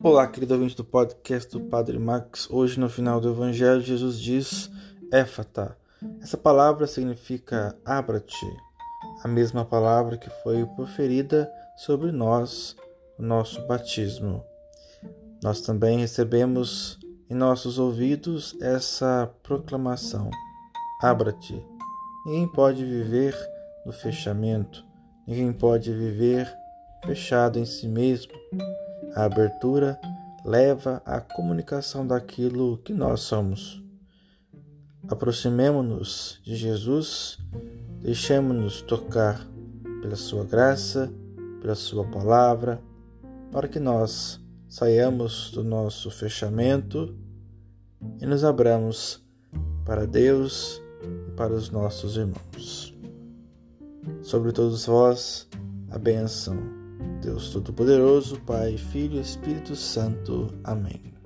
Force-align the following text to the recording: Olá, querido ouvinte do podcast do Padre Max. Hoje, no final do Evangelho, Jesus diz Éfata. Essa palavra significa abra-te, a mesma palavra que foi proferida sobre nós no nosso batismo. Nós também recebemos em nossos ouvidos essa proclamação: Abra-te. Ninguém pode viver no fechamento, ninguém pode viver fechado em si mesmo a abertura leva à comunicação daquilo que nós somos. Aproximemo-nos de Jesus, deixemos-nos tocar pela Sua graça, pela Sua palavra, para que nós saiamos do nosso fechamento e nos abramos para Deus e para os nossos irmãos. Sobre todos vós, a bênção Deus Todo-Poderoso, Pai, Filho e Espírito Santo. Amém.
Olá, 0.00 0.28
querido 0.28 0.54
ouvinte 0.54 0.76
do 0.76 0.84
podcast 0.84 1.50
do 1.50 1.60
Padre 1.64 1.98
Max. 1.98 2.48
Hoje, 2.48 2.78
no 2.78 2.88
final 2.88 3.20
do 3.20 3.30
Evangelho, 3.30 3.80
Jesus 3.80 4.20
diz 4.20 4.70
Éfata. 5.12 5.76
Essa 6.22 6.36
palavra 6.36 6.86
significa 6.86 7.76
abra-te, 7.84 8.46
a 9.24 9.26
mesma 9.26 9.64
palavra 9.64 10.16
que 10.16 10.30
foi 10.44 10.64
proferida 10.76 11.50
sobre 11.76 12.12
nós 12.12 12.76
no 13.18 13.26
nosso 13.26 13.66
batismo. 13.66 14.44
Nós 15.42 15.62
também 15.62 15.98
recebemos 15.98 16.96
em 17.28 17.34
nossos 17.34 17.76
ouvidos 17.76 18.56
essa 18.60 19.28
proclamação: 19.42 20.30
Abra-te. 21.02 21.60
Ninguém 22.24 22.46
pode 22.46 22.84
viver 22.84 23.36
no 23.84 23.92
fechamento, 23.92 24.84
ninguém 25.26 25.52
pode 25.52 25.92
viver 25.92 26.48
fechado 27.04 27.58
em 27.58 27.64
si 27.64 27.88
mesmo 27.88 28.32
a 29.14 29.24
abertura 29.24 29.98
leva 30.44 31.02
à 31.04 31.20
comunicação 31.20 32.06
daquilo 32.06 32.78
que 32.78 32.92
nós 32.92 33.20
somos. 33.20 33.82
Aproximemo-nos 35.08 36.40
de 36.42 36.56
Jesus, 36.56 37.38
deixemos-nos 38.00 38.82
tocar 38.82 39.46
pela 40.00 40.16
Sua 40.16 40.44
graça, 40.44 41.12
pela 41.60 41.74
Sua 41.74 42.04
palavra, 42.04 42.80
para 43.50 43.68
que 43.68 43.78
nós 43.78 44.40
saiamos 44.68 45.50
do 45.50 45.64
nosso 45.64 46.10
fechamento 46.10 47.16
e 48.20 48.26
nos 48.26 48.44
abramos 48.44 49.24
para 49.84 50.06
Deus 50.06 50.80
e 51.02 51.30
para 51.32 51.52
os 51.52 51.70
nossos 51.70 52.16
irmãos. 52.16 52.94
Sobre 54.22 54.52
todos 54.52 54.86
vós, 54.86 55.48
a 55.90 55.98
bênção 55.98 56.77
Deus 57.22 57.50
Todo-Poderoso, 57.50 58.40
Pai, 58.40 58.76
Filho 58.76 59.16
e 59.16 59.20
Espírito 59.20 59.74
Santo. 59.76 60.48
Amém. 60.64 61.17